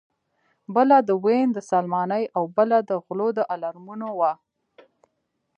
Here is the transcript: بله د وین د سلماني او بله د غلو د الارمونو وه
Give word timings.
بله 0.75 0.97
د 1.07 1.09
وین 1.23 1.47
د 1.53 1.59
سلماني 1.69 2.23
او 2.35 2.43
بله 2.57 2.77
د 2.89 2.91
غلو 3.03 3.27
د 3.37 3.39
الارمونو 3.53 4.07
وه 4.19 4.33